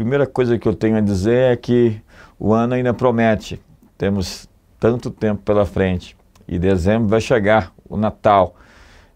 primeira 0.00 0.26
coisa 0.26 0.58
que 0.58 0.66
eu 0.66 0.74
tenho 0.74 0.96
a 0.96 1.00
dizer 1.02 1.52
é 1.52 1.56
que 1.56 2.00
o 2.38 2.54
ano 2.54 2.72
ainda 2.72 2.94
promete. 2.94 3.60
Temos 3.98 4.48
tanto 4.78 5.10
tempo 5.10 5.42
pela 5.42 5.66
frente. 5.66 6.16
E 6.48 6.58
dezembro 6.58 7.06
vai 7.06 7.20
chegar, 7.20 7.70
o 7.86 7.98
Natal. 7.98 8.56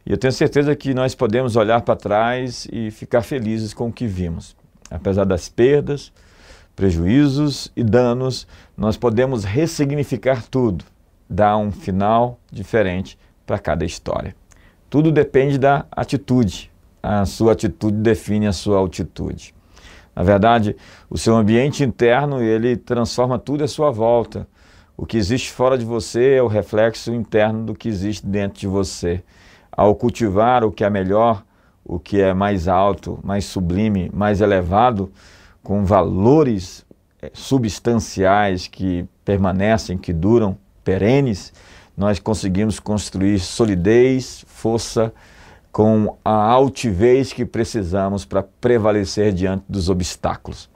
E 0.04 0.12
eu 0.12 0.18
tenho 0.18 0.30
certeza 0.30 0.76
que 0.76 0.92
nós 0.92 1.14
podemos 1.14 1.56
olhar 1.56 1.80
para 1.80 1.96
trás 1.96 2.68
e 2.70 2.90
ficar 2.90 3.22
felizes 3.22 3.72
com 3.72 3.88
o 3.88 3.92
que 3.92 4.06
vimos. 4.06 4.54
Apesar 4.90 5.24
das 5.24 5.48
perdas, 5.48 6.12
prejuízos 6.76 7.72
e 7.74 7.82
danos, 7.82 8.46
nós 8.76 8.94
podemos 8.94 9.42
ressignificar 9.42 10.44
tudo, 10.50 10.84
dar 11.30 11.56
um 11.56 11.72
final 11.72 12.38
diferente 12.52 13.18
para 13.46 13.58
cada 13.58 13.86
história. 13.86 14.36
Tudo 14.90 15.10
depende 15.10 15.56
da 15.56 15.86
atitude. 15.90 16.70
A 17.02 17.24
sua 17.24 17.52
atitude 17.52 17.96
define 17.96 18.46
a 18.46 18.52
sua 18.52 18.76
altitude. 18.76 19.54
Na 20.14 20.22
verdade, 20.22 20.76
o 21.10 21.18
seu 21.18 21.34
ambiente 21.34 21.82
interno, 21.82 22.40
ele 22.40 22.76
transforma 22.76 23.38
tudo 23.38 23.64
à 23.64 23.68
sua 23.68 23.90
volta. 23.90 24.46
O 24.96 25.04
que 25.04 25.16
existe 25.16 25.50
fora 25.50 25.76
de 25.76 25.84
você 25.84 26.34
é 26.34 26.42
o 26.42 26.46
reflexo 26.46 27.12
interno 27.12 27.64
do 27.64 27.74
que 27.74 27.88
existe 27.88 28.24
dentro 28.26 28.60
de 28.60 28.66
você. 28.66 29.22
Ao 29.72 29.94
cultivar 29.94 30.62
o 30.62 30.70
que 30.70 30.84
é 30.84 30.90
melhor, 30.90 31.42
o 31.84 31.98
que 31.98 32.20
é 32.20 32.32
mais 32.32 32.68
alto, 32.68 33.18
mais 33.24 33.44
sublime, 33.44 34.10
mais 34.14 34.40
elevado, 34.40 35.12
com 35.62 35.84
valores 35.84 36.86
eh, 37.20 37.30
substanciais 37.34 38.68
que 38.68 39.04
permanecem, 39.24 39.98
que 39.98 40.12
duram, 40.12 40.56
perenes, 40.84 41.52
nós 41.96 42.18
conseguimos 42.18 42.78
construir 42.78 43.38
solidez, 43.38 44.44
força, 44.46 45.12
com 45.74 46.16
a 46.24 46.30
altivez 46.30 47.32
que 47.32 47.44
precisamos 47.44 48.24
para 48.24 48.44
prevalecer 48.44 49.32
diante 49.32 49.64
dos 49.68 49.88
obstáculos. 49.88 50.70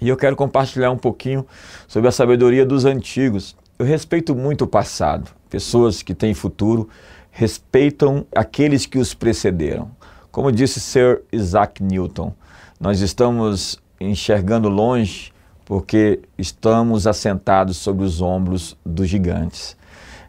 E 0.00 0.08
eu 0.08 0.16
quero 0.16 0.34
compartilhar 0.34 0.90
um 0.90 0.96
pouquinho 0.96 1.46
sobre 1.86 2.08
a 2.08 2.10
sabedoria 2.10 2.64
dos 2.64 2.86
antigos. 2.86 3.54
Eu 3.78 3.84
respeito 3.84 4.34
muito 4.34 4.64
o 4.64 4.66
passado. 4.66 5.30
Pessoas 5.50 6.02
que 6.02 6.14
têm 6.14 6.32
futuro 6.32 6.88
respeitam 7.30 8.26
aqueles 8.34 8.86
que 8.86 8.98
os 8.98 9.12
precederam. 9.12 9.90
Como 10.32 10.50
disse 10.50 10.80
Sir 10.80 11.20
Isaac 11.30 11.82
Newton, 11.82 12.32
nós 12.80 13.02
estamos 13.02 13.78
enxergando 14.00 14.70
longe 14.70 15.30
porque 15.66 16.22
estamos 16.38 17.06
assentados 17.06 17.76
sobre 17.76 18.02
os 18.02 18.22
ombros 18.22 18.78
dos 18.82 19.10
gigantes. 19.10 19.76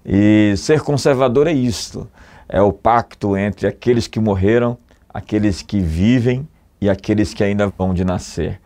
E 0.06 0.56
ser 0.58 0.82
conservador 0.82 1.48
é 1.48 1.54
isto 1.54 2.06
é 2.50 2.62
o 2.62 2.72
pacto 2.72 3.36
entre 3.38 3.68
aqueles 3.68 4.08
que 4.08 4.20
morreram, 4.20 4.78
aqueles 5.10 5.62
que 5.62 5.80
vivem 5.80 6.48
e 6.80 6.90
aqueles 6.90 7.34
que 7.34 7.44
ainda 7.44 7.68
vão 7.68 7.94
de 7.94 8.06
nascer. 8.06 8.60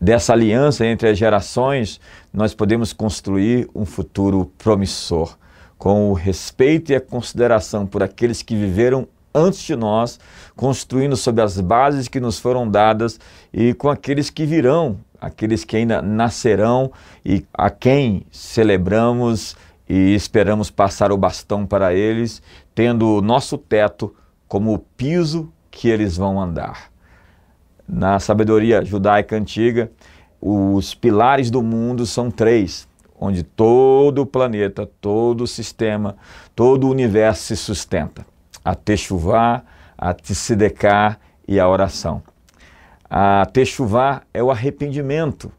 Dessa 0.00 0.32
aliança 0.32 0.84
entre 0.84 1.08
as 1.08 1.16
gerações, 1.16 2.00
nós 2.32 2.52
podemos 2.54 2.92
construir 2.92 3.68
um 3.74 3.86
futuro 3.86 4.52
promissor, 4.58 5.36
com 5.78 6.10
o 6.10 6.14
respeito 6.14 6.92
e 6.92 6.94
a 6.94 7.00
consideração 7.00 7.86
por 7.86 8.02
aqueles 8.02 8.42
que 8.42 8.54
viveram 8.54 9.08
antes 9.34 9.60
de 9.60 9.74
nós, 9.74 10.20
construindo 10.54 11.16
sobre 11.16 11.42
as 11.42 11.60
bases 11.60 12.06
que 12.06 12.20
nos 12.20 12.38
foram 12.38 12.68
dadas 12.68 13.18
e 13.52 13.74
com 13.74 13.88
aqueles 13.88 14.30
que 14.30 14.46
virão, 14.46 14.98
aqueles 15.20 15.64
que 15.64 15.76
ainda 15.76 16.00
nascerão 16.00 16.92
e 17.24 17.44
a 17.52 17.68
quem 17.70 18.26
celebramos 18.30 19.56
e 19.88 20.14
esperamos 20.14 20.70
passar 20.70 21.12
o 21.12 21.16
bastão 21.16 21.66
para 21.66 21.94
eles, 21.94 22.42
tendo 22.74 23.16
o 23.16 23.22
nosso 23.22 23.58
teto 23.58 24.14
como 24.48 24.72
o 24.72 24.78
piso 24.78 25.52
que 25.70 25.88
eles 25.88 26.16
vão 26.16 26.40
andar. 26.40 26.90
Na 27.86 28.18
sabedoria 28.18 28.84
judaica 28.84 29.36
antiga, 29.36 29.90
os 30.40 30.94
pilares 30.94 31.50
do 31.50 31.62
mundo 31.62 32.06
são 32.06 32.30
três, 32.30 32.88
onde 33.18 33.42
todo 33.42 34.22
o 34.22 34.26
planeta, 34.26 34.88
todo 35.00 35.44
o 35.44 35.46
sistema, 35.46 36.16
todo 36.54 36.86
o 36.86 36.90
universo 36.90 37.42
se 37.44 37.56
sustenta: 37.56 38.26
a 38.64 38.74
Teshuvah, 38.74 39.62
a 39.96 40.14
Tzedekah 40.14 41.18
e 41.46 41.60
a 41.60 41.68
oração. 41.68 42.22
A 43.08 43.46
Teshuvah 43.52 44.22
é 44.32 44.42
o 44.42 44.50
arrependimento, 44.50 45.52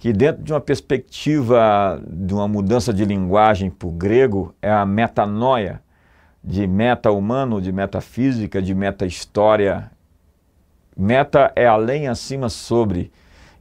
que 0.00 0.14
dentro 0.14 0.42
de 0.42 0.50
uma 0.50 0.62
perspectiva 0.62 2.02
de 2.08 2.32
uma 2.32 2.48
mudança 2.48 2.90
de 2.90 3.04
linguagem 3.04 3.68
para 3.68 3.86
o 3.86 3.92
grego 3.92 4.54
é 4.62 4.70
a 4.72 4.86
metanoia, 4.86 5.82
de 6.42 6.66
meta-humano, 6.66 7.60
de 7.60 7.70
metafísica, 7.70 8.62
de 8.62 8.74
meta-história. 8.74 9.90
Meta 10.96 11.52
é 11.54 11.66
além, 11.66 12.08
acima, 12.08 12.48
sobre. 12.48 13.12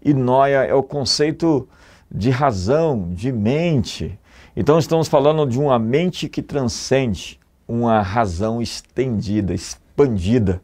E 0.02 0.14
noia 0.14 0.64
é 0.64 0.74
o 0.74 0.82
conceito 0.82 1.68
de 2.10 2.30
razão, 2.30 3.10
de 3.12 3.34
mente. 3.34 4.18
Então 4.56 4.80
estamos 4.80 5.10
falando 5.10 5.46
de 5.46 5.60
uma 5.60 5.78
mente 5.78 6.30
que 6.30 6.42
transcende, 6.42 7.38
uma 7.68 8.02
razão 8.02 8.62
estendida, 8.62 9.54
expandida. 9.54 10.62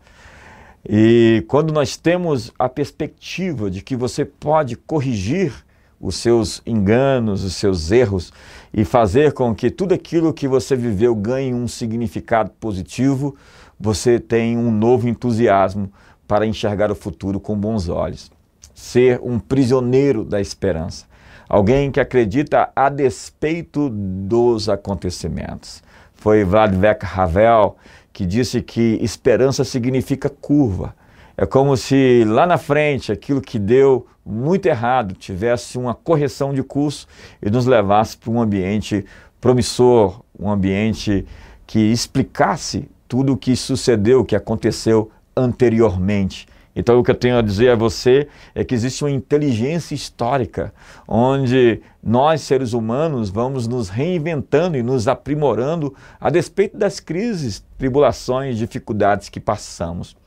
E 0.87 1.43
quando 1.49 1.73
nós 1.73 1.97
temos 1.97 2.53
a 2.57 2.69
perspectiva 2.69 3.69
de 3.69 3.81
que 3.81 3.97
você 3.97 4.23
pode 4.23 4.77
corrigir 4.77 5.64
os 6.05 6.17
seus 6.17 6.61
enganos, 6.65 7.43
os 7.43 7.55
seus 7.55 7.91
erros 7.91 8.31
e 8.71 8.85
fazer 8.85 9.33
com 9.33 9.55
que 9.55 9.71
tudo 9.71 9.93
aquilo 9.93 10.33
que 10.33 10.47
você 10.47 10.75
viveu 10.75 11.15
ganhe 11.15 11.53
um 11.53 11.67
significado 11.67 12.51
positivo, 12.59 13.35
você 13.79 14.19
tem 14.19 14.55
um 14.55 14.69
novo 14.69 15.09
entusiasmo 15.09 15.91
para 16.27 16.45
enxergar 16.45 16.91
o 16.91 16.95
futuro 16.95 17.39
com 17.39 17.57
bons 17.57 17.89
olhos. 17.89 18.31
Ser 18.73 19.19
um 19.23 19.39
prisioneiro 19.39 20.23
da 20.23 20.39
esperança. 20.39 21.05
Alguém 21.49 21.91
que 21.91 21.99
acredita 21.99 22.69
a 22.75 22.89
despeito 22.89 23.89
dos 23.89 24.69
acontecimentos. 24.69 25.81
Foi 26.13 26.43
Vladimir 26.43 26.97
Havel 27.01 27.77
que 28.13 28.25
disse 28.25 28.61
que 28.61 28.99
esperança 29.01 29.63
significa 29.63 30.29
curva 30.29 30.95
é 31.37 31.45
como 31.45 31.75
se 31.75 32.23
lá 32.25 32.47
na 32.47 32.57
frente 32.57 33.11
aquilo 33.11 33.41
que 33.41 33.59
deu 33.59 34.07
muito 34.25 34.65
errado 34.65 35.13
tivesse 35.13 35.77
uma 35.77 35.93
correção 35.93 36.53
de 36.53 36.63
curso 36.63 37.07
e 37.41 37.49
nos 37.49 37.65
levasse 37.65 38.17
para 38.17 38.31
um 38.31 38.41
ambiente 38.41 39.05
promissor, 39.39 40.21
um 40.39 40.49
ambiente 40.49 41.25
que 41.67 41.79
explicasse 41.79 42.89
tudo 43.07 43.33
o 43.33 43.37
que 43.37 43.55
sucedeu, 43.55 44.21
o 44.21 44.25
que 44.25 44.35
aconteceu 44.35 45.11
anteriormente. 45.35 46.47
Então, 46.75 46.99
o 46.99 47.03
que 47.03 47.11
eu 47.11 47.15
tenho 47.15 47.37
a 47.37 47.41
dizer 47.41 47.69
a 47.69 47.75
você 47.75 48.27
é 48.53 48.63
que 48.63 48.75
existe 48.75 49.03
uma 49.03 49.11
inteligência 49.11 49.95
histórica, 49.95 50.73
onde 51.07 51.81
nós, 52.03 52.41
seres 52.41 52.73
humanos, 52.73 53.29
vamos 53.29 53.65
nos 53.65 53.87
reinventando 53.87 54.75
e 54.75 54.83
nos 54.83 55.07
aprimorando 55.07 55.95
a 56.19 56.29
despeito 56.29 56.77
das 56.77 56.99
crises, 56.99 57.63
tribulações, 57.77 58.57
dificuldades 58.57 59.29
que 59.29 59.39
passamos. 59.39 60.17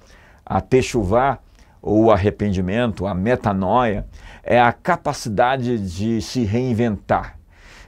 A 0.49 0.61
techuvá, 0.61 1.39
ou 1.83 2.11
arrependimento, 2.11 3.07
a 3.07 3.15
metanoia, 3.15 4.07
é 4.43 4.61
a 4.61 4.73
capacidade 4.73 5.79
de 5.79 6.23
se 6.23 6.45
reinventar, 6.45 7.39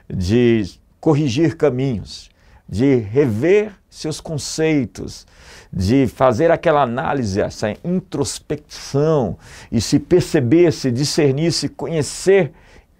de 0.07 0.79
corrigir 0.99 1.57
caminhos, 1.57 2.29
de 2.69 2.97
rever 2.97 3.73
seus 3.89 4.21
conceitos, 4.21 5.25
de 5.73 6.07
fazer 6.07 6.51
aquela 6.51 6.83
análise, 6.83 7.41
essa 7.41 7.75
introspecção 7.83 9.37
e 9.71 9.81
se 9.81 9.99
perceber, 9.99 10.71
se 10.71 10.91
discernir, 10.91 11.51
se 11.51 11.67
conhecer 11.67 12.53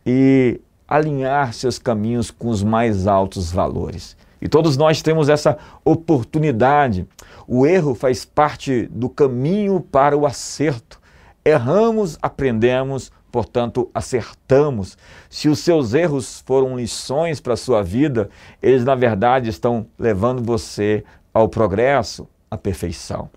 e 0.06 0.60
alinhar 0.88 1.54
seus 1.54 1.80
caminhos 1.80 2.30
com 2.32 2.50
os 2.50 2.64
mais 2.64 3.08
altos 3.08 3.52
valores. 3.52 4.18
E 4.42 4.50
todos 4.50 4.76
nós 4.76 5.02
temos 5.02 5.30
essa 5.30 5.58
oportunidade. 5.86 7.08
O 7.48 7.66
erro 7.66 7.94
faz 7.94 8.26
parte 8.26 8.88
do 8.88 9.08
caminho 9.08 9.80
para 9.80 10.18
o 10.18 10.26
acerto. 10.26 11.00
Erramos, 11.46 12.18
aprendemos, 12.22 13.12
portanto, 13.32 13.90
acertamos. 13.94 14.98
Se 15.30 15.48
os 15.48 15.60
seus 15.60 15.94
erros 15.94 16.44
foram 16.46 16.78
lições 16.78 17.40
para 17.40 17.54
a 17.54 17.58
sua 17.58 17.84
vida, 17.84 18.30
eles 18.62 18.84
na 18.84 18.96
verdade 18.96 19.50
estão 19.50 19.86
levando 19.98 20.44
você 20.44 21.04
ao 21.34 21.48
progresso, 21.48 22.28
à 22.50 22.58
perfeição. 22.58 23.30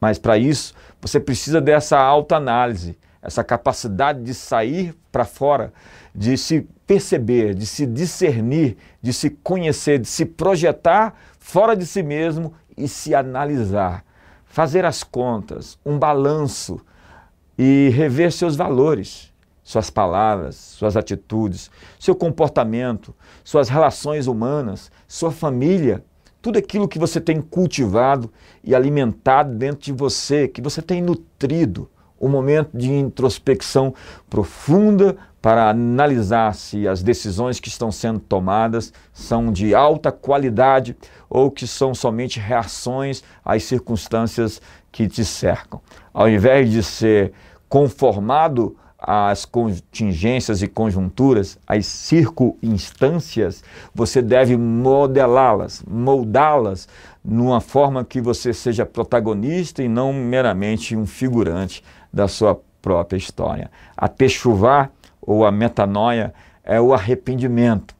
Mas 0.00 0.18
para 0.18 0.38
isso, 0.38 0.74
você 1.00 1.20
precisa 1.20 1.60
dessa 1.60 1.98
autoanálise, 1.98 2.96
essa 3.22 3.44
capacidade 3.44 4.22
de 4.22 4.32
sair 4.32 4.94
para 5.12 5.24
fora, 5.24 5.72
de 6.14 6.36
se 6.38 6.66
perceber, 6.86 7.54
de 7.54 7.66
se 7.66 7.86
discernir, 7.86 8.76
de 9.02 9.12
se 9.12 9.30
conhecer, 9.30 9.98
de 9.98 10.08
se 10.08 10.24
projetar 10.24 11.14
fora 11.38 11.76
de 11.76 11.86
si 11.86 12.02
mesmo 12.02 12.54
e 12.76 12.88
se 12.88 13.14
analisar. 13.14 14.04
Fazer 14.46 14.84
as 14.84 15.04
contas, 15.04 15.78
um 15.84 15.98
balanço 15.98 16.80
e 17.58 17.90
rever 17.94 18.32
seus 18.32 18.56
valores, 18.56 19.32
suas 19.62 19.90
palavras, 19.90 20.56
suas 20.56 20.96
atitudes, 20.96 21.70
seu 21.98 22.14
comportamento, 22.14 23.14
suas 23.44 23.68
relações 23.68 24.26
humanas, 24.26 24.90
sua 25.06 25.30
família, 25.30 26.02
tudo 26.42 26.58
aquilo 26.58 26.88
que 26.88 26.98
você 26.98 27.20
tem 27.20 27.40
cultivado 27.40 28.32
e 28.64 28.74
alimentado 28.74 29.54
dentro 29.54 29.82
de 29.82 29.92
você, 29.92 30.48
que 30.48 30.62
você 30.62 30.80
tem 30.80 31.02
nutrido 31.02 31.88
um 32.20 32.28
momento 32.28 32.76
de 32.76 32.92
introspecção 32.92 33.94
profunda 34.28 35.16
para 35.40 35.70
analisar 35.70 36.54
se 36.54 36.86
as 36.86 37.02
decisões 37.02 37.58
que 37.58 37.68
estão 37.68 37.90
sendo 37.90 38.20
tomadas 38.20 38.92
são 39.12 39.50
de 39.50 39.74
alta 39.74 40.12
qualidade 40.12 40.94
ou 41.30 41.50
que 41.50 41.66
são 41.66 41.94
somente 41.94 42.38
reações 42.38 43.22
às 43.44 43.62
circunstâncias 43.64 44.60
que 44.92 45.08
te 45.08 45.24
cercam. 45.24 45.80
Ao 46.12 46.28
invés 46.28 46.70
de 46.70 46.82
ser 46.82 47.32
conformado 47.68 48.76
às 48.98 49.46
contingências 49.46 50.60
e 50.60 50.68
conjunturas, 50.68 51.58
às 51.66 51.86
circunstâncias, 51.86 53.64
você 53.94 54.20
deve 54.20 54.58
modelá-las, 54.58 55.82
moldá-las 55.88 56.86
numa 57.24 57.62
forma 57.62 58.04
que 58.04 58.20
você 58.20 58.52
seja 58.52 58.84
protagonista 58.84 59.82
e 59.82 59.88
não 59.88 60.12
meramente 60.12 60.94
um 60.94 61.06
figurante 61.06 61.82
da 62.12 62.28
sua 62.28 62.60
própria 62.80 63.16
história. 63.16 63.70
A 63.96 64.08
techuvá 64.08 64.90
ou 65.20 65.44
a 65.44 65.52
metanoia 65.52 66.32
é 66.64 66.80
o 66.80 66.92
arrependimento, 66.92 67.94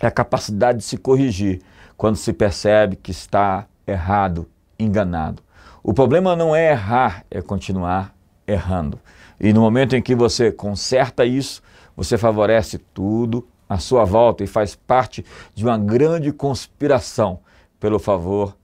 é 0.00 0.06
a 0.06 0.10
capacidade 0.10 0.78
de 0.78 0.84
se 0.84 0.96
corrigir 0.96 1.62
quando 1.96 2.16
se 2.16 2.32
percebe 2.32 2.96
que 2.96 3.10
está 3.10 3.66
errado, 3.86 4.48
enganado. 4.78 5.42
O 5.82 5.92
problema 5.92 6.36
não 6.36 6.54
é 6.54 6.70
errar, 6.70 7.24
é 7.30 7.40
continuar 7.40 8.14
errando. 8.46 8.98
E 9.38 9.52
no 9.52 9.60
momento 9.60 9.96
em 9.96 10.02
que 10.02 10.14
você 10.14 10.52
conserta 10.52 11.24
isso, 11.24 11.62
você 11.96 12.18
favorece 12.18 12.78
tudo 12.78 13.46
à 13.68 13.78
sua 13.78 14.04
volta 14.04 14.42
e 14.44 14.46
faz 14.46 14.74
parte 14.74 15.24
de 15.54 15.64
uma 15.64 15.78
grande 15.78 16.32
conspiração 16.32 17.40
pelo 17.78 17.98
favor 17.98 18.56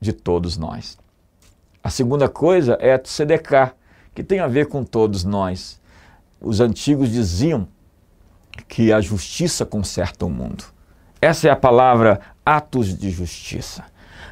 de 0.00 0.12
todos 0.12 0.56
nós. 0.56 0.98
A 1.82 1.90
segunda 1.90 2.28
coisa 2.28 2.76
é 2.80 2.94
a 2.94 3.00
CDK, 3.02 3.72
que 4.20 4.24
tem 4.24 4.40
a 4.40 4.46
ver 4.46 4.66
com 4.66 4.84
todos 4.84 5.24
nós. 5.24 5.80
Os 6.38 6.60
antigos 6.60 7.10
diziam 7.10 7.66
que 8.68 8.92
a 8.92 9.00
justiça 9.00 9.64
conserta 9.64 10.26
o 10.26 10.30
mundo. 10.30 10.64
Essa 11.22 11.48
é 11.48 11.50
a 11.50 11.56
palavra 11.56 12.20
atos 12.44 12.94
de 12.96 13.10
justiça. 13.10 13.82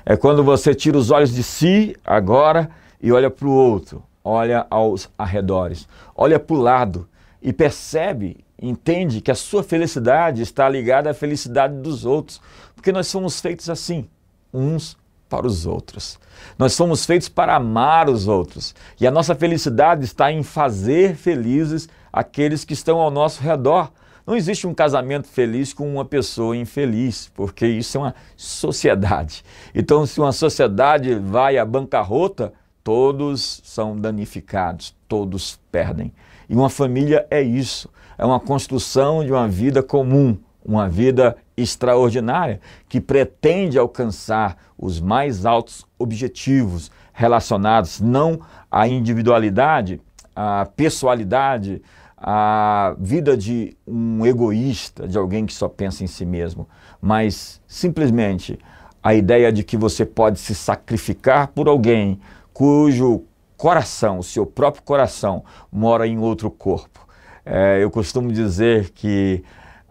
É 0.04 0.14
quando 0.14 0.44
você 0.44 0.74
tira 0.74 0.98
os 0.98 1.10
olhos 1.10 1.34
de 1.34 1.42
si 1.42 1.96
agora 2.04 2.68
e 3.00 3.10
olha 3.10 3.30
para 3.30 3.48
o 3.48 3.50
outro, 3.50 4.02
olha 4.22 4.66
aos 4.68 5.08
arredores, 5.16 5.88
olha 6.14 6.38
para 6.38 6.56
o 6.56 6.60
lado 6.60 7.08
e 7.40 7.50
percebe, 7.50 8.44
entende 8.60 9.22
que 9.22 9.30
a 9.30 9.34
sua 9.34 9.62
felicidade 9.62 10.42
está 10.42 10.68
ligada 10.68 11.10
à 11.10 11.14
felicidade 11.14 11.74
dos 11.76 12.04
outros, 12.04 12.42
porque 12.74 12.92
nós 12.92 13.06
somos 13.06 13.40
feitos 13.40 13.70
assim, 13.70 14.06
uns 14.52 14.98
para 15.28 15.46
os 15.46 15.66
outros. 15.66 16.18
Nós 16.58 16.72
somos 16.72 17.04
feitos 17.04 17.28
para 17.28 17.56
amar 17.56 18.08
os 18.08 18.26
outros. 18.28 18.74
E 19.00 19.06
a 19.06 19.10
nossa 19.10 19.34
felicidade 19.34 20.04
está 20.04 20.32
em 20.32 20.42
fazer 20.42 21.14
felizes 21.14 21.88
aqueles 22.12 22.64
que 22.64 22.72
estão 22.72 22.98
ao 22.98 23.10
nosso 23.10 23.42
redor. 23.42 23.90
Não 24.26 24.36
existe 24.36 24.66
um 24.66 24.74
casamento 24.74 25.26
feliz 25.26 25.72
com 25.72 25.90
uma 25.90 26.04
pessoa 26.04 26.56
infeliz, 26.56 27.30
porque 27.34 27.66
isso 27.66 27.96
é 27.96 28.00
uma 28.00 28.14
sociedade. 28.36 29.42
Então, 29.74 30.04
se 30.04 30.20
uma 30.20 30.32
sociedade 30.32 31.14
vai 31.14 31.56
à 31.56 31.64
bancarrota, 31.64 32.52
todos 32.84 33.60
são 33.64 33.96
danificados, 33.96 34.94
todos 35.06 35.58
perdem. 35.70 36.12
E 36.48 36.54
uma 36.54 36.70
família 36.70 37.26
é 37.30 37.42
isso, 37.42 37.90
é 38.16 38.24
uma 38.24 38.40
construção 38.40 39.24
de 39.24 39.32
uma 39.32 39.46
vida 39.46 39.82
comum, 39.82 40.38
uma 40.68 40.86
vida 40.86 41.34
extraordinária 41.56 42.60
que 42.88 43.00
pretende 43.00 43.78
alcançar 43.78 44.58
os 44.76 45.00
mais 45.00 45.46
altos 45.46 45.86
objetivos 45.98 46.90
relacionados 47.10 48.00
não 48.00 48.40
à 48.70 48.86
individualidade, 48.86 49.98
à 50.36 50.66
pessoalidade, 50.76 51.80
à 52.18 52.94
vida 52.98 53.34
de 53.34 53.74
um 53.86 54.26
egoísta, 54.26 55.08
de 55.08 55.16
alguém 55.16 55.46
que 55.46 55.54
só 55.54 55.68
pensa 55.68 56.04
em 56.04 56.06
si 56.06 56.26
mesmo, 56.26 56.68
mas 57.00 57.62
simplesmente 57.66 58.58
a 59.02 59.14
ideia 59.14 59.50
de 59.50 59.64
que 59.64 59.76
você 59.76 60.04
pode 60.04 60.38
se 60.38 60.54
sacrificar 60.54 61.48
por 61.48 61.66
alguém 61.66 62.20
cujo 62.52 63.24
coração, 63.56 64.18
o 64.18 64.22
seu 64.22 64.44
próprio 64.44 64.82
coração, 64.82 65.44
mora 65.72 66.06
em 66.06 66.18
outro 66.18 66.50
corpo. 66.50 67.08
É, 67.44 67.82
eu 67.82 67.90
costumo 67.90 68.30
dizer 68.30 68.90
que 68.90 69.42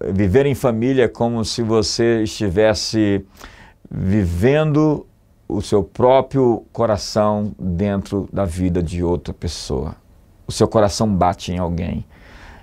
viver 0.02 0.46
em 0.46 0.56
família 0.56 1.06
é 1.06 1.08
como 1.08 1.44
se 1.44 1.62
você 1.62 2.24
estivesse 2.24 3.26
vivendo 3.90 5.06
o 5.48 5.62
seu 5.62 5.84
próprio 5.84 6.66
coração 6.74 7.56
dentro 7.58 8.28
da 8.32 8.46
vida 8.46 8.84
de 8.84 9.04
outra 9.04 9.34
pessoa. 9.34 9.96
O 10.46 10.52
seu 10.52 10.68
coração 10.68 11.08
bate 11.08 11.52
em 11.52 11.58
alguém 11.58 12.06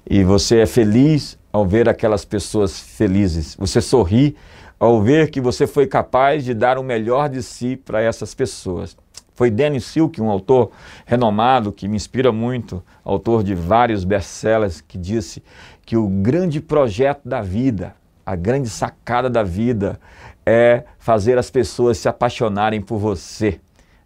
e 0.08 0.22
você 0.22 0.60
é 0.60 0.66
feliz 0.66 1.38
ao 1.52 1.66
ver 1.66 1.88
aquelas 1.88 2.24
pessoas 2.24 2.78
felizes. 2.78 3.56
Você 3.58 3.80
sorri 3.80 4.36
ao 4.78 5.00
ver 5.00 5.30
que 5.30 5.40
você 5.40 5.66
foi 5.66 5.86
capaz 5.86 6.44
de 6.44 6.52
dar 6.52 6.78
o 6.78 6.82
melhor 6.82 7.28
de 7.28 7.42
si 7.42 7.76
para 7.76 8.02
essas 8.02 8.34
pessoas. 8.34 8.96
Foi 9.34 9.50
Dennis 9.50 9.84
Silk, 9.84 10.20
um 10.22 10.30
autor 10.30 10.70
renomado 11.04 11.72
que 11.72 11.88
me 11.88 11.96
inspira 11.96 12.30
muito, 12.30 12.82
autor 13.04 13.42
de 13.42 13.54
vários 13.54 14.04
best-sellers, 14.04 14.80
que 14.80 14.96
disse 14.96 15.42
que 15.84 15.96
o 15.96 16.08
grande 16.08 16.60
projeto 16.60 17.28
da 17.28 17.42
vida, 17.42 17.96
a 18.24 18.36
grande 18.36 18.68
sacada 18.68 19.28
da 19.28 19.42
vida 19.42 20.00
é 20.46 20.84
fazer 20.98 21.36
as 21.36 21.50
pessoas 21.50 21.98
se 21.98 22.08
apaixonarem 22.08 22.80
por 22.80 22.98
você, 22.98 23.60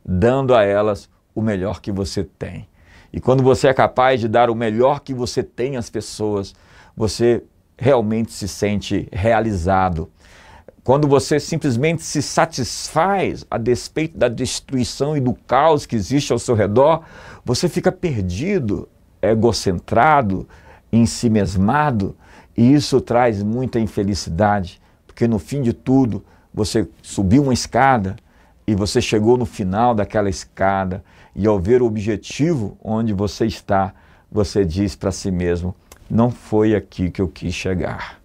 dando 0.05 0.55
a 0.55 0.65
elas 0.65 1.11
o 1.35 1.43
melhor 1.43 1.81
que 1.81 1.93
você 1.93 2.25
tem. 2.25 2.67
E 3.13 3.21
quando 3.21 3.43
você 3.43 3.69
é 3.69 3.75
capaz 3.75 4.21
de 4.21 4.29
dar 4.29 4.49
o 4.49 4.55
melhor 4.55 5.01
que 5.01 5.13
você 5.13 5.43
tem 5.43 5.77
às 5.77 5.91
pessoas, 5.91 6.55
você 6.97 7.43
realmente 7.77 8.33
se 8.33 8.49
sente 8.49 9.09
realizado. 9.13 10.11
Quando 10.89 11.07
você 11.07 11.39
simplesmente 11.39 12.03
se 12.03 12.23
satisfaz 12.23 13.45
a 13.51 13.59
despeito 13.59 14.17
da 14.17 14.27
destruição 14.27 15.15
e 15.15 15.21
do 15.21 15.35
caos 15.35 15.85
que 15.85 15.95
existe 15.95 16.33
ao 16.33 16.39
seu 16.39 16.55
redor, 16.55 17.05
você 17.45 17.69
fica 17.69 17.93
perdido, 17.93 18.89
egocentrado, 19.21 20.49
em 20.91 21.05
si 21.05 21.29
mesmado, 21.29 22.17
e 22.57 22.73
isso 22.73 23.03
traz 23.03 23.43
muita 23.43 23.79
infelicidade, 23.79 24.81
porque 25.07 25.29
no 25.29 25.39
fim 25.39 25.61
de 25.61 25.75
tudo, 25.75 26.25
você 26.55 26.89
subiu 27.03 27.43
uma 27.43 27.53
escada 27.53 28.17
e 28.67 28.75
você 28.75 29.03
chegou 29.03 29.37
no 29.37 29.45
final 29.45 29.95
daquela 29.95 30.31
escada, 30.31 31.05
e 31.37 31.47
ao 31.47 31.61
ver 31.61 31.83
o 31.83 31.87
objetivo 31.87 32.79
onde 32.83 33.13
você 33.13 33.45
está, 33.45 33.93
você 34.33 34.65
diz 34.65 34.97
para 34.97 35.13
si 35.13 35.31
mesmo: 35.31 35.77
não 36.09 36.31
foi 36.31 36.75
aqui 36.75 37.11
que 37.11 37.21
eu 37.21 37.29
quis 37.29 37.53
chegar. 37.53 38.19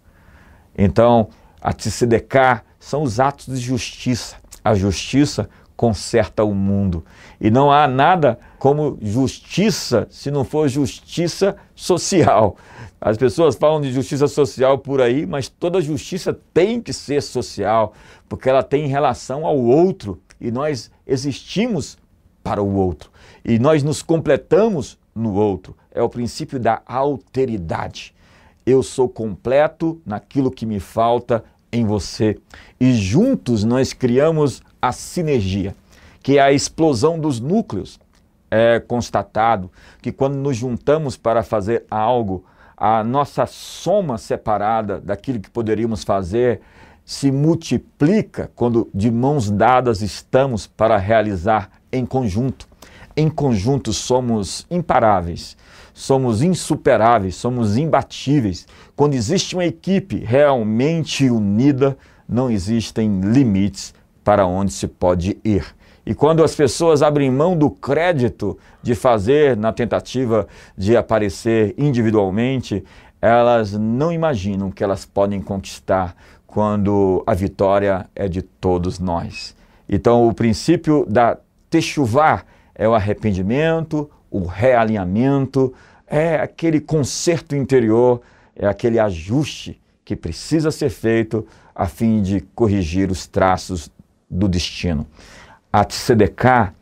Então, 0.78 1.28
a 1.64 1.72
tzedekah 1.72 2.62
são 2.78 3.04
os 3.04 3.22
atos 3.22 3.46
de 3.46 3.56
justiça. 3.56 4.36
A 4.62 4.76
justiça 4.76 5.50
conserta 5.78 6.44
o 6.44 6.54
mundo. 6.54 7.06
E 7.40 7.50
não 7.50 7.72
há 7.72 7.88
nada 7.88 8.38
como 8.60 8.98
justiça 9.02 10.06
se 10.10 10.30
não 10.30 10.44
for 10.44 10.68
justiça 10.68 11.56
social. 11.74 12.58
As 13.00 13.18
pessoas 13.18 13.56
falam 13.56 13.80
de 13.80 13.94
justiça 13.94 14.28
social 14.28 14.78
por 14.78 15.02
aí, 15.02 15.26
mas 15.26 15.48
toda 15.48 15.82
justiça 15.82 16.38
tem 16.54 16.82
que 16.82 16.92
ser 16.92 17.22
social, 17.22 17.94
porque 18.28 18.50
ela 18.50 18.64
tem 18.64 18.88
relação 18.88 19.46
ao 19.46 19.58
outro 19.58 20.22
e 20.40 20.52
nós 20.52 20.92
existimos 21.08 21.98
para 22.44 22.62
o 22.62 22.76
outro 22.76 23.10
e 23.46 23.58
nós 23.58 23.84
nos 23.84 24.02
completamos 24.02 24.98
no 25.16 25.34
outro. 25.34 25.76
É 25.92 26.02
o 26.02 26.10
princípio 26.10 26.60
da 26.60 26.82
alteridade. 26.86 28.14
Eu 28.66 28.82
sou 28.82 29.10
completo 29.10 30.02
naquilo 30.06 30.50
que 30.50 30.66
me 30.66 30.80
falta 30.80 31.44
em 31.74 31.86
você. 31.86 32.38
E 32.80 32.94
juntos 32.94 33.64
nós 33.64 33.92
criamos 33.92 34.62
a 34.80 34.92
sinergia, 34.92 35.76
que 36.22 36.38
é 36.38 36.42
a 36.42 36.54
explosão 36.54 37.20
dos 37.20 37.40
núcleos. 37.40 38.00
É 38.50 38.80
constatado 38.80 39.72
que 40.00 40.12
quando 40.12 40.36
nos 40.36 40.56
juntamos 40.56 41.18
para 41.18 41.42
fazer 41.42 41.86
algo, 41.90 42.46
a 42.78 43.04
nossa 43.04 43.48
soma 43.48 44.20
separada 44.20 45.02
daquilo 45.02 45.40
que 45.40 45.50
poderíamos 45.50 46.04
fazer 46.04 46.62
se 47.04 47.32
multiplica 47.32 48.52
quando 48.56 48.88
de 48.94 49.10
mãos 49.10 49.50
dadas 49.50 50.02
estamos 50.02 50.68
para 50.68 50.98
realizar 50.98 51.72
em 51.92 52.06
conjunto. 52.06 52.68
Em 53.18 53.30
conjunto 53.30 53.92
somos 53.92 54.66
imparáveis 54.70 55.58
somos 55.94 56.42
insuperáveis, 56.42 57.36
somos 57.36 57.78
imbatíveis. 57.78 58.68
Quando 58.96 59.14
existe 59.14 59.56
uma 59.56 59.66
equipe 59.66 60.18
realmente 60.18 61.30
unida, 61.30 61.98
não 62.28 62.50
existem 62.50 63.22
limites 63.22 63.94
para 64.24 64.46
onde 64.46 64.72
se 64.72 64.88
pode 64.88 65.38
ir. 65.44 65.66
E 66.06 66.14
quando 66.14 66.44
as 66.44 66.54
pessoas 66.56 67.02
abrem 67.02 67.32
mão 67.32 67.58
do 67.58 67.70
crédito 67.70 68.58
de 68.82 68.94
fazer 68.94 69.56
na 69.56 69.72
tentativa 69.72 70.48
de 70.78 70.98
aparecer 70.98 71.74
individualmente, 71.78 72.84
elas 73.22 73.72
não 73.72 74.12
imaginam 74.12 74.70
que 74.70 74.84
elas 74.84 75.06
podem 75.06 75.42
conquistar 75.42 76.14
quando 76.46 77.24
a 77.26 77.34
vitória 77.34 78.06
é 78.14 78.28
de 78.28 78.42
todos 78.42 79.00
nós. 79.00 79.56
Então, 79.88 80.28
o 80.28 80.34
princípio 80.34 81.06
da 81.08 81.38
techuvá 81.70 82.44
é 82.76 82.88
o 82.88 82.94
arrependimento, 82.94 84.10
o 84.34 84.48
realinhamento, 84.48 85.72
é 86.08 86.38
aquele 86.38 86.82
conserto 86.82 87.56
interior, 87.56 88.20
é 88.56 88.66
aquele 88.66 89.00
ajuste 89.00 89.80
que 90.04 90.16
precisa 90.16 90.72
ser 90.72 90.90
feito 90.90 91.48
a 91.76 91.86
fim 91.86 92.20
de 92.22 92.42
corrigir 92.56 93.12
os 93.12 93.28
traços 93.28 93.92
do 94.28 94.48
destino. 94.48 95.06
A 95.72 95.86
tzedekah 95.86 96.74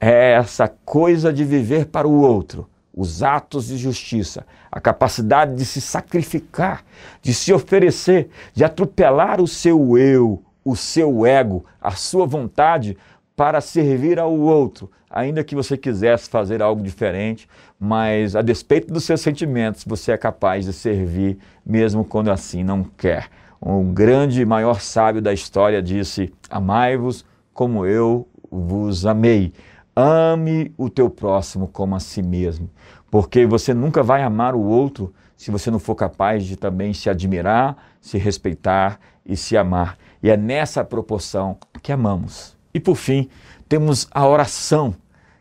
é 0.00 0.32
essa 0.32 0.68
coisa 0.84 1.32
de 1.32 1.44
viver 1.44 1.86
para 1.86 2.08
o 2.08 2.20
outro, 2.20 2.68
os 2.92 3.22
atos 3.22 3.68
de 3.68 3.76
justiça, 3.76 4.44
a 4.70 4.80
capacidade 4.80 5.54
de 5.54 5.64
se 5.64 5.80
sacrificar, 5.80 6.84
de 7.22 7.32
se 7.32 7.52
oferecer, 7.52 8.30
de 8.52 8.64
atropelar 8.64 9.40
o 9.40 9.46
seu 9.46 9.96
eu, 9.96 10.42
o 10.64 10.74
seu 10.74 11.24
ego, 11.24 11.64
a 11.80 11.92
sua 11.92 12.26
vontade 12.26 12.96
para 13.36 13.60
servir 13.60 14.18
ao 14.18 14.32
outro, 14.32 14.90
ainda 15.10 15.44
que 15.44 15.54
você 15.54 15.76
quisesse 15.76 16.30
fazer 16.30 16.62
algo 16.62 16.82
diferente, 16.82 17.46
mas 17.78 18.34
a 18.34 18.40
despeito 18.40 18.90
dos 18.92 19.04
seus 19.04 19.20
sentimentos, 19.20 19.84
você 19.86 20.12
é 20.12 20.16
capaz 20.16 20.64
de 20.64 20.72
servir 20.72 21.38
mesmo 21.64 22.02
quando 22.02 22.30
assim 22.30 22.64
não 22.64 22.82
quer. 22.82 23.28
Um 23.60 23.92
grande 23.92 24.40
e 24.40 24.46
maior 24.46 24.80
sábio 24.80 25.20
da 25.20 25.32
história 25.32 25.82
disse: 25.82 26.32
Amai-vos 26.48 27.24
como 27.52 27.84
eu 27.84 28.26
vos 28.50 29.04
amei. 29.04 29.52
Ame 29.94 30.72
o 30.76 30.88
teu 30.88 31.08
próximo 31.10 31.68
como 31.68 31.94
a 31.94 32.00
si 32.00 32.22
mesmo, 32.22 32.70
porque 33.10 33.46
você 33.46 33.72
nunca 33.72 34.02
vai 34.02 34.22
amar 34.22 34.54
o 34.54 34.62
outro 34.62 35.12
se 35.36 35.50
você 35.50 35.70
não 35.70 35.78
for 35.78 35.94
capaz 35.94 36.44
de 36.44 36.56
também 36.56 36.94
se 36.94 37.10
admirar, 37.10 37.76
se 38.00 38.16
respeitar 38.16 38.98
e 39.24 39.36
se 39.36 39.56
amar. 39.56 39.98
E 40.22 40.30
é 40.30 40.36
nessa 40.36 40.82
proporção 40.84 41.58
que 41.82 41.92
amamos. 41.92 42.55
E 42.76 42.80
por 42.80 42.94
fim, 42.94 43.30
temos 43.70 44.06
a 44.10 44.28
oração, 44.28 44.94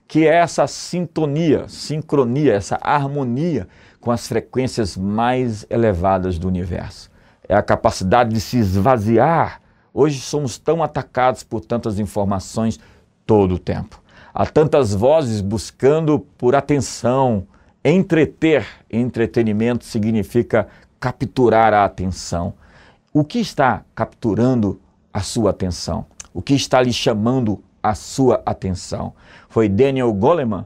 que 0.08 0.26
é 0.26 0.36
essa 0.36 0.66
sintonia, 0.68 1.68
sincronia, 1.68 2.54
essa 2.54 2.80
harmonia 2.82 3.68
com 4.00 4.10
as 4.10 4.26
frequências 4.26 4.96
mais 4.96 5.66
elevadas 5.70 6.40
do 6.40 6.48
universo. 6.48 7.12
É 7.46 7.54
a 7.54 7.62
capacidade 7.62 8.30
de 8.30 8.40
se 8.40 8.56
esvaziar. 8.56 9.60
Hoje 9.94 10.22
somos 10.22 10.58
tão 10.58 10.82
atacados 10.82 11.44
por 11.44 11.60
tantas 11.60 12.00
informações 12.00 12.80
todo 13.26 13.56
o 13.56 13.60
tempo. 13.60 14.02
Há 14.34 14.46
tantas 14.46 14.94
vozes 14.94 15.42
buscando 15.42 16.20
por 16.38 16.56
atenção, 16.56 17.46
entreter. 17.84 18.66
Entretenimento 18.90 19.84
significa 19.84 20.70
capturar 21.02 21.74
a 21.74 21.84
atenção. 21.84 22.54
O 23.12 23.26
que 23.26 23.40
está 23.40 23.84
capturando 23.94 24.80
a 25.12 25.20
sua 25.20 25.50
atenção? 25.50 26.06
O 26.36 26.42
que 26.42 26.54
está 26.54 26.82
lhe 26.82 26.92
chamando 26.92 27.64
a 27.82 27.96
sua 27.96 28.44
atenção. 28.46 29.14
Foi 29.48 29.70
Daniel 29.70 30.12
Goleman, 30.12 30.66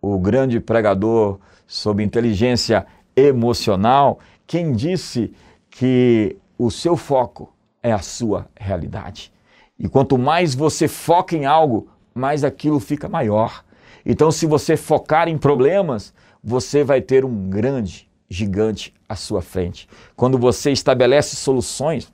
o 0.00 0.18
grande 0.18 0.58
pregador 0.58 1.38
sobre 1.66 2.02
inteligência 2.02 2.86
emocional, 3.14 4.18
quem 4.46 4.72
disse 4.72 5.30
que 5.68 6.38
o 6.58 6.70
seu 6.70 6.96
foco 6.96 7.52
é 7.82 7.92
a 7.92 7.98
sua 7.98 8.48
realidade. 8.58 9.30
E 9.78 9.90
quanto 9.90 10.16
mais 10.16 10.54
você 10.54 10.88
foca 10.88 11.36
em 11.36 11.44
algo, 11.44 11.88
mais 12.14 12.42
aquilo 12.42 12.80
fica 12.80 13.06
maior. 13.06 13.62
Então, 14.06 14.32
se 14.32 14.46
você 14.46 14.74
focar 14.74 15.28
em 15.28 15.36
problemas, 15.36 16.14
você 16.42 16.82
vai 16.82 17.02
ter 17.02 17.26
um 17.26 17.50
grande 17.50 18.10
gigante 18.26 18.94
à 19.06 19.14
sua 19.14 19.42
frente. 19.42 19.86
Quando 20.16 20.38
você 20.38 20.70
estabelece 20.70 21.36
soluções, 21.36 22.10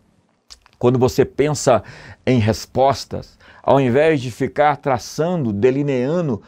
quando 0.78 0.99
você 0.99 1.25
pensa 1.25 1.83
em 2.26 2.38
respostas, 2.38 3.38
ao 3.62 3.80
invés 3.80 4.21
de 4.21 4.30
ficar 4.30 4.76
traçando, 4.76 5.52
delineando, 5.52 6.42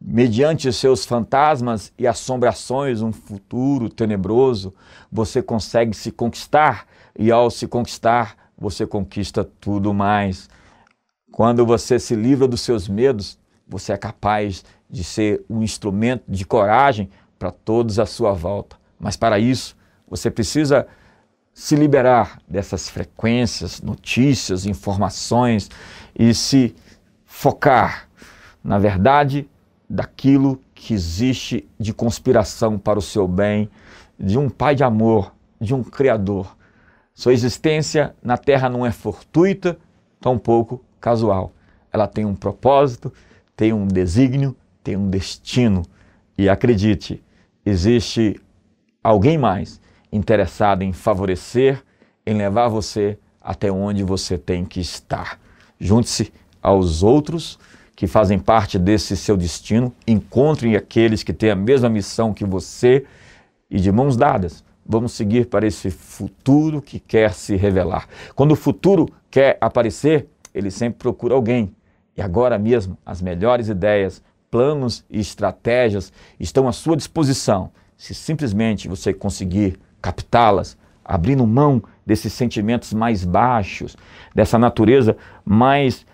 mediante 0.00 0.72
seus 0.72 1.04
fantasmas 1.04 1.92
e 1.98 2.06
assombrações, 2.06 3.02
um 3.02 3.12
futuro 3.12 3.88
tenebroso, 3.88 4.74
você 5.10 5.42
consegue 5.42 5.96
se 5.96 6.10
conquistar 6.10 6.86
e 7.18 7.30
ao 7.30 7.50
se 7.50 7.66
conquistar, 7.66 8.36
você 8.58 8.86
conquista 8.86 9.44
tudo 9.60 9.92
mais. 9.92 10.48
Quando 11.32 11.66
você 11.66 11.98
se 11.98 12.14
livra 12.14 12.48
dos 12.48 12.60
seus 12.60 12.88
medos, 12.88 13.38
você 13.66 13.92
é 13.92 13.96
capaz 13.96 14.64
de 14.88 15.02
ser 15.02 15.44
um 15.50 15.62
instrumento 15.62 16.24
de 16.28 16.44
coragem 16.44 17.10
para 17.38 17.50
todos 17.50 17.98
à 17.98 18.06
sua 18.06 18.32
volta. 18.32 18.76
Mas 18.98 19.16
para 19.16 19.38
isso, 19.38 19.76
você 20.08 20.30
precisa 20.30 20.86
se 21.58 21.74
liberar 21.74 22.38
dessas 22.46 22.86
frequências, 22.90 23.80
notícias, 23.80 24.66
informações 24.66 25.70
e 26.14 26.34
se 26.34 26.76
focar 27.24 28.10
na 28.62 28.78
verdade 28.78 29.48
daquilo 29.88 30.60
que 30.74 30.92
existe 30.92 31.66
de 31.80 31.94
conspiração 31.94 32.78
para 32.78 32.98
o 32.98 33.02
seu 33.02 33.26
bem, 33.26 33.70
de 34.20 34.36
um 34.36 34.50
Pai 34.50 34.74
de 34.74 34.84
amor, 34.84 35.34
de 35.58 35.74
um 35.74 35.82
Criador. 35.82 36.54
Sua 37.14 37.32
existência 37.32 38.14
na 38.22 38.36
Terra 38.36 38.68
não 38.68 38.84
é 38.84 38.92
fortuita, 38.92 39.78
tampouco 40.20 40.84
casual. 41.00 41.54
Ela 41.90 42.06
tem 42.06 42.26
um 42.26 42.34
propósito, 42.34 43.10
tem 43.56 43.72
um 43.72 43.88
desígnio, 43.88 44.54
tem 44.84 44.94
um 44.94 45.08
destino. 45.08 45.86
E 46.36 46.50
acredite, 46.50 47.24
existe 47.64 48.38
alguém 49.02 49.38
mais 49.38 49.80
interessado 50.16 50.82
em 50.82 50.92
favorecer, 50.92 51.82
em 52.26 52.34
levar 52.34 52.68
você 52.68 53.18
até 53.40 53.70
onde 53.70 54.02
você 54.02 54.36
tem 54.36 54.64
que 54.64 54.80
estar. 54.80 55.38
Junte-se 55.78 56.32
aos 56.60 57.02
outros 57.02 57.58
que 57.94 58.06
fazem 58.06 58.38
parte 58.38 58.78
desse 58.78 59.16
seu 59.16 59.36
destino, 59.36 59.94
encontrem 60.06 60.76
aqueles 60.76 61.22
que 61.22 61.32
têm 61.32 61.50
a 61.50 61.56
mesma 61.56 61.88
missão 61.88 62.34
que 62.34 62.44
você 62.44 63.04
e 63.70 63.78
de 63.78 63.90
mãos 63.90 64.16
dadas 64.16 64.64
vamos 64.88 65.12
seguir 65.12 65.46
para 65.46 65.66
esse 65.66 65.90
futuro 65.90 66.80
que 66.80 67.00
quer 67.00 67.32
se 67.32 67.56
revelar. 67.56 68.08
Quando 68.34 68.52
o 68.52 68.56
futuro 68.56 69.08
quer 69.30 69.58
aparecer, 69.60 70.28
ele 70.54 70.70
sempre 70.70 70.98
procura 70.98 71.34
alguém. 71.34 71.74
E 72.16 72.22
agora 72.22 72.58
mesmo, 72.58 72.96
as 73.04 73.20
melhores 73.20 73.68
ideias, 73.68 74.22
planos 74.50 75.04
e 75.10 75.18
estratégias 75.18 76.12
estão 76.38 76.68
à 76.68 76.72
sua 76.72 76.96
disposição. 76.96 77.70
Se 77.96 78.14
simplesmente 78.14 78.88
você 78.88 79.12
conseguir 79.12 79.78
captá-las, 80.06 80.78
abrindo 81.04 81.44
mão 81.44 81.82
desses 82.04 82.32
sentimentos 82.32 82.92
mais 82.92 83.24
baixos, 83.24 83.96
dessa 84.32 84.56
natureza 84.56 85.16
mais 85.44 86.06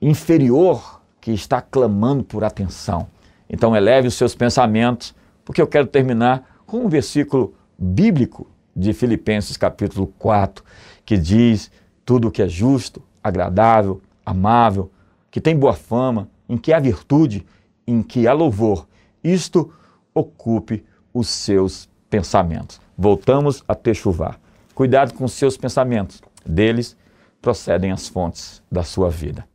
inferior 0.00 1.02
que 1.20 1.30
está 1.30 1.60
clamando 1.60 2.24
por 2.24 2.42
atenção. 2.42 3.08
Então 3.46 3.76
eleve 3.76 4.08
os 4.08 4.14
seus 4.14 4.34
pensamentos, 4.34 5.14
porque 5.44 5.60
eu 5.60 5.66
quero 5.66 5.86
terminar 5.86 6.62
com 6.64 6.86
um 6.86 6.88
versículo 6.88 7.52
bíblico 7.78 8.46
de 8.74 8.94
Filipenses 8.94 9.58
capítulo 9.58 10.06
4, 10.18 10.64
que 11.04 11.18
diz 11.18 11.70
tudo 12.02 12.28
o 12.28 12.30
que 12.30 12.40
é 12.40 12.48
justo, 12.48 13.02
agradável, 13.22 14.00
amável, 14.24 14.90
que 15.30 15.42
tem 15.42 15.54
boa 15.54 15.74
fama, 15.74 16.26
em 16.48 16.56
que 16.56 16.72
há 16.72 16.80
virtude, 16.80 17.46
em 17.86 18.02
que 18.02 18.26
há 18.26 18.32
louvor, 18.32 18.88
isto 19.22 19.70
ocupe 20.14 20.86
os 21.12 21.28
seus 21.28 21.86
pensamentos 22.08 22.80
voltamos 23.00 23.64
a 23.66 23.74
chuvar. 23.94 24.38
Cuidado 24.74 25.14
com 25.14 25.26
seus 25.26 25.56
pensamentos, 25.56 26.20
deles 26.44 26.94
procedem 27.40 27.90
as 27.92 28.06
fontes 28.08 28.62
da 28.70 28.84
sua 28.84 29.08
vida. 29.08 29.48